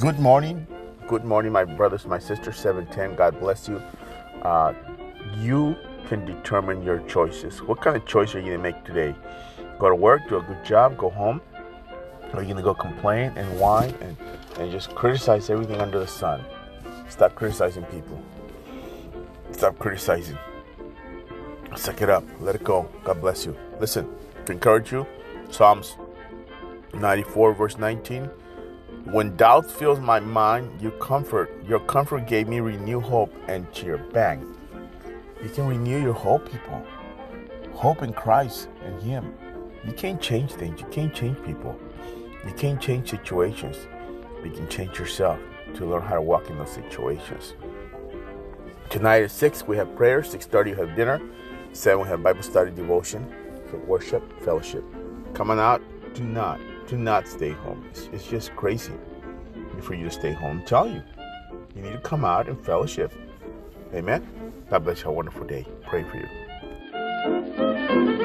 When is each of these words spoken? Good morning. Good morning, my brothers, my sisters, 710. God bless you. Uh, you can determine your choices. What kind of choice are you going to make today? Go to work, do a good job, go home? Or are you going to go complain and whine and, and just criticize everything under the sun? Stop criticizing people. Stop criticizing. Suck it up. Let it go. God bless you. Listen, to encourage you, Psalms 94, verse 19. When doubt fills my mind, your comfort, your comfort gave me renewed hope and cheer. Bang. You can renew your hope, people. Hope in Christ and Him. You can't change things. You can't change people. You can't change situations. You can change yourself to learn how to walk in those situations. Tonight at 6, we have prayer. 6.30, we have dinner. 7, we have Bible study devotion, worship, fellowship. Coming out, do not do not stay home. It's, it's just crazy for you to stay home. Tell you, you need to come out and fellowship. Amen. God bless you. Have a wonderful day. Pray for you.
Good 0.00 0.20
morning. 0.20 0.64
Good 1.08 1.24
morning, 1.24 1.50
my 1.50 1.64
brothers, 1.64 2.06
my 2.06 2.20
sisters, 2.20 2.56
710. 2.56 3.16
God 3.16 3.40
bless 3.40 3.66
you. 3.66 3.82
Uh, 4.42 4.72
you 5.40 5.74
can 6.06 6.24
determine 6.24 6.84
your 6.84 7.00
choices. 7.08 7.60
What 7.62 7.80
kind 7.80 7.96
of 7.96 8.06
choice 8.06 8.32
are 8.36 8.38
you 8.38 8.44
going 8.44 8.58
to 8.58 8.62
make 8.62 8.84
today? 8.84 9.12
Go 9.80 9.88
to 9.88 9.96
work, 9.96 10.28
do 10.28 10.36
a 10.36 10.42
good 10.42 10.64
job, 10.64 10.96
go 10.96 11.10
home? 11.10 11.40
Or 12.32 12.38
are 12.38 12.42
you 12.42 12.46
going 12.46 12.58
to 12.58 12.62
go 12.62 12.74
complain 12.74 13.32
and 13.34 13.58
whine 13.58 13.92
and, 14.00 14.16
and 14.60 14.70
just 14.70 14.94
criticize 14.94 15.50
everything 15.50 15.80
under 15.80 15.98
the 15.98 16.06
sun? 16.06 16.44
Stop 17.08 17.34
criticizing 17.34 17.82
people. 17.86 18.22
Stop 19.50 19.80
criticizing. 19.80 20.38
Suck 21.74 22.02
it 22.02 22.08
up. 22.08 22.22
Let 22.38 22.54
it 22.54 22.62
go. 22.62 22.88
God 23.02 23.20
bless 23.20 23.44
you. 23.44 23.58
Listen, 23.80 24.08
to 24.46 24.52
encourage 24.52 24.92
you, 24.92 25.08
Psalms 25.50 25.96
94, 26.94 27.52
verse 27.54 27.78
19. 27.78 28.30
When 29.04 29.36
doubt 29.36 29.70
fills 29.70 30.00
my 30.00 30.20
mind, 30.20 30.80
your 30.80 30.92
comfort, 30.92 31.50
your 31.66 31.80
comfort 31.80 32.26
gave 32.26 32.48
me 32.48 32.60
renewed 32.60 33.04
hope 33.04 33.34
and 33.48 33.70
cheer. 33.72 33.98
Bang. 33.98 34.54
You 35.42 35.48
can 35.48 35.66
renew 35.66 36.00
your 36.00 36.12
hope, 36.12 36.50
people. 36.50 36.84
Hope 37.72 38.02
in 38.02 38.12
Christ 38.12 38.68
and 38.84 39.00
Him. 39.02 39.34
You 39.86 39.92
can't 39.92 40.20
change 40.20 40.52
things. 40.52 40.80
You 40.80 40.86
can't 40.88 41.14
change 41.14 41.42
people. 41.44 41.78
You 42.44 42.52
can't 42.52 42.80
change 42.80 43.10
situations. 43.10 43.76
You 44.44 44.50
can 44.50 44.68
change 44.68 44.98
yourself 44.98 45.38
to 45.74 45.86
learn 45.86 46.02
how 46.02 46.14
to 46.14 46.22
walk 46.22 46.50
in 46.50 46.58
those 46.58 46.70
situations. 46.70 47.54
Tonight 48.90 49.22
at 49.22 49.30
6, 49.30 49.66
we 49.66 49.76
have 49.76 49.94
prayer. 49.96 50.22
6.30, 50.22 50.64
we 50.64 50.70
have 50.72 50.96
dinner. 50.96 51.20
7, 51.72 52.02
we 52.02 52.08
have 52.08 52.22
Bible 52.22 52.42
study 52.42 52.70
devotion, 52.70 53.32
worship, 53.86 54.42
fellowship. 54.42 54.84
Coming 55.34 55.58
out, 55.58 55.82
do 56.14 56.24
not 56.24 56.58
do 56.88 56.96
not 56.96 57.28
stay 57.28 57.50
home. 57.50 57.84
It's, 57.90 58.08
it's 58.12 58.26
just 58.26 58.56
crazy 58.56 58.94
for 59.82 59.94
you 59.94 60.04
to 60.04 60.10
stay 60.10 60.32
home. 60.32 60.62
Tell 60.66 60.88
you, 60.88 61.02
you 61.76 61.82
need 61.82 61.92
to 61.92 62.00
come 62.00 62.24
out 62.24 62.48
and 62.48 62.58
fellowship. 62.64 63.12
Amen. 63.94 64.26
God 64.70 64.84
bless 64.84 64.98
you. 64.98 65.04
Have 65.04 65.12
a 65.12 65.16
wonderful 65.16 65.46
day. 65.46 65.66
Pray 65.86 66.04
for 66.04 66.16
you. 66.16 68.17